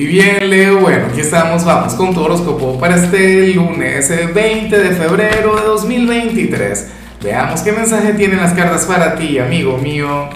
[0.00, 4.90] Y bien, Leo, bueno, aquí estamos, vamos con tu horóscopo para este lunes 20 de
[4.92, 6.88] febrero de 2023.
[7.22, 10.30] Veamos qué mensaje tienen las cartas para ti, amigo mío.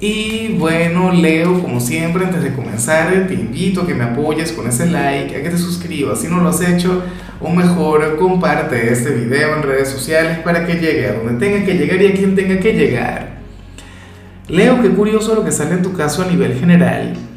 [0.00, 4.66] Y bueno, Leo, como siempre, antes de comenzar, te invito a que me apoyes con
[4.66, 7.04] ese like, a que te suscribas si no lo has hecho,
[7.40, 11.74] o mejor, comparte este video en redes sociales para que llegue a donde tenga que
[11.74, 13.28] llegar y a quien tenga que llegar.
[14.48, 17.29] Leo, qué curioso lo que sale en tu caso a nivel general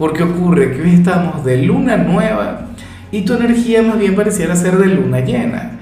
[0.00, 2.68] porque ocurre que hoy estamos de luna nueva
[3.12, 5.72] y tu energía más bien pareciera ser de luna llena.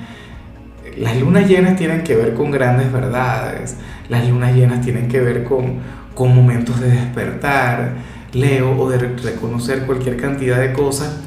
[0.97, 3.77] Las lunas llenas tienen que ver con grandes verdades,
[4.09, 5.77] las lunas llenas tienen que ver con,
[6.17, 7.93] con momentos de despertar,
[8.33, 11.21] Leo, o de reconocer cualquier cantidad de cosas,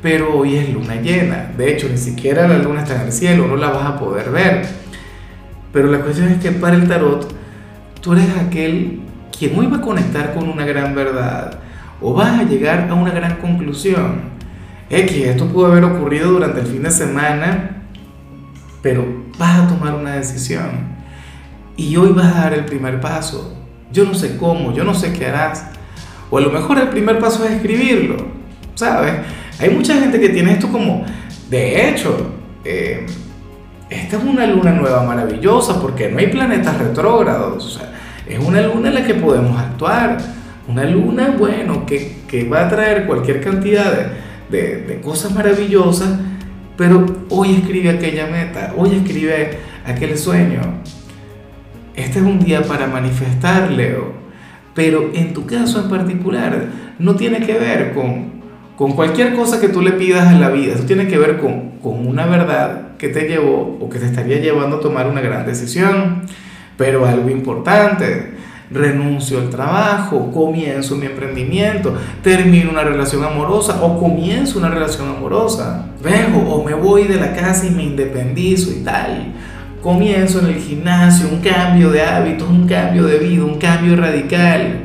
[0.00, 1.50] pero hoy es luna llena.
[1.54, 4.30] De hecho, ni siquiera la luna está en el cielo, no la vas a poder
[4.30, 4.66] ver.
[5.70, 7.30] Pero la cuestión es que para el tarot,
[8.00, 9.02] tú eres aquel
[9.38, 11.67] quien hoy va a conectar con una gran verdad
[12.00, 14.38] o vas a llegar a una gran conclusión.
[14.90, 17.82] X, esto pudo haber ocurrido durante el fin de semana,
[18.82, 19.04] pero
[19.38, 20.96] vas a tomar una decisión.
[21.76, 23.54] Y hoy vas a dar el primer paso.
[23.92, 25.66] Yo no sé cómo, yo no sé qué harás.
[26.30, 28.16] O a lo mejor el primer paso es escribirlo,
[28.74, 29.14] ¿sabes?
[29.58, 31.04] Hay mucha gente que tiene esto como,
[31.50, 32.32] de hecho,
[32.64, 33.06] eh,
[33.90, 37.64] esta es una luna nueva maravillosa porque no hay planetas retrógrados.
[37.64, 37.92] O sea,
[38.26, 40.18] es una luna en la que podemos actuar
[40.68, 44.12] una luna, bueno, que, que va a traer cualquier cantidad
[44.50, 46.10] de, de, cosas maravillosas,
[46.76, 50.60] pero hoy escribe aquella meta, hoy escribe aquel sueño.
[51.96, 54.12] Este es un día para manifestar, Leo,
[54.74, 56.66] pero en tu caso en particular
[56.98, 58.42] no tiene que ver con,
[58.76, 61.78] con cualquier cosa que tú le pidas a la vida, eso tiene que ver con,
[61.82, 65.46] con una verdad que te llevó o que te estaría llevando a tomar una gran
[65.46, 66.22] decisión,
[66.76, 68.38] pero algo importante
[68.70, 75.86] renuncio al trabajo, comienzo mi emprendimiento, termino una relación amorosa o comienzo una relación amorosa,
[76.02, 79.34] vengo o me voy de la casa y me independizo y tal.
[79.82, 84.80] Comienzo en el gimnasio, un cambio de hábitos, un cambio de vida, un cambio radical.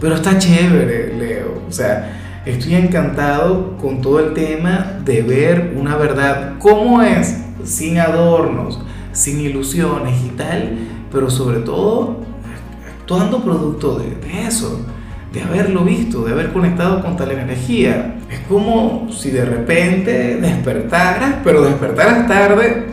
[0.00, 1.62] Pero está chévere, Leo.
[1.68, 7.98] O sea, estoy encantado con todo el tema de ver una verdad como es, sin
[7.98, 8.80] adornos,
[9.12, 10.78] sin ilusiones y tal,
[11.10, 12.31] pero sobre todo
[13.12, 14.80] actuando producto de, eso,
[15.32, 18.16] de haberlo visto, de haber conectado con tal energía.
[18.30, 22.86] Es como si de repente despertaras, pero despertaras tarde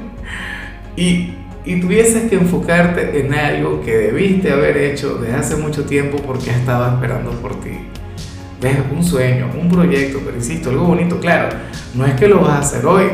[0.98, 6.18] y, y tuvieses que enfocarte en algo que debiste haber hecho desde hace mucho tiempo
[6.18, 7.72] porque estaba esperando por ti.
[8.62, 11.48] Ves un sueño, un proyecto, pero insisto, algo bonito, claro,
[11.96, 13.06] no es que lo vas a hacer hoy,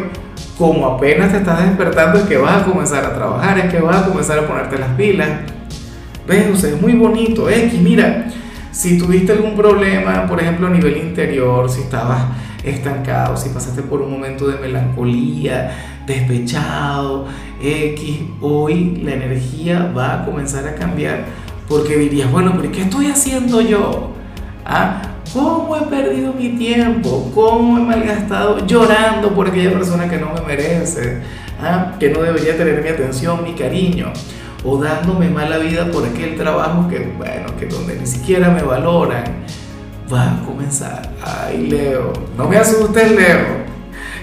[0.58, 3.98] como apenas te estás despertando es que vas a comenzar a trabajar, es que vas
[3.98, 5.30] a comenzar a ponerte las pilas,
[6.28, 6.64] ¿Ves?
[6.64, 7.50] es muy bonito.
[7.50, 8.28] X, mira,
[8.72, 12.24] si tuviste algún problema, por ejemplo, a nivel interior, si estabas
[12.64, 17.28] estancado, si pasaste por un momento de melancolía, despechado,
[17.62, 21.26] X, hoy la energía va a comenzar a cambiar
[21.70, 24.12] porque dirías, bueno, pero ¿qué estoy haciendo yo?
[24.66, 25.02] ¿Ah?
[25.34, 27.32] ¿Cómo he perdido mi tiempo?
[27.36, 31.22] ¿Cómo he malgastado llorando por aquella persona que no me merece?
[31.62, 31.94] ¿Ah?
[32.00, 34.12] Que no debería tener mi atención, mi cariño
[34.66, 39.24] o dándome mala vida por aquel trabajo que, bueno, que donde ni siquiera me valoran,
[40.12, 41.12] va a comenzar.
[41.24, 43.66] Ay, Leo, no me asustes, Leo.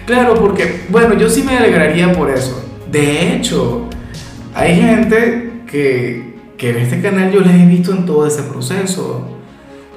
[0.04, 2.64] Claro, porque, bueno, yo sí me alegraría por eso.
[2.90, 3.88] De hecho,
[4.54, 9.28] hay gente que, que en este canal yo les he visto en todo ese proceso.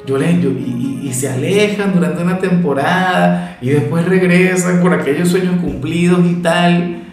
[0.06, 5.59] Yo les, y, y, se alejan durante una temporada y después regresan por aquellos sueños
[5.59, 7.04] cumplidos y tal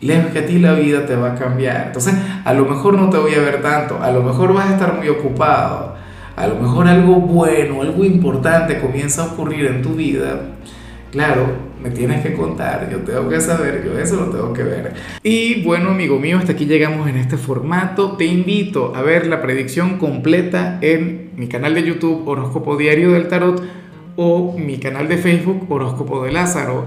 [0.00, 1.86] lejos que a ti la vida te va a cambiar.
[1.86, 2.14] Entonces,
[2.44, 4.94] a lo mejor no te voy a ver tanto, a lo mejor vas a estar
[4.94, 5.94] muy ocupado,
[6.36, 10.40] a lo mejor algo bueno, algo importante comienza a ocurrir en tu vida.
[11.10, 11.46] Claro,
[11.82, 14.92] me tienes que contar, yo tengo que saber, yo eso lo tengo que ver.
[15.22, 18.16] Y bueno, amigo mío, hasta aquí llegamos en este formato.
[18.16, 23.28] Te invito a ver la predicción completa en mi canal de YouTube Horóscopo Diario del
[23.28, 23.62] Tarot
[24.16, 26.86] o mi canal de Facebook Horóscopo de Lázaro.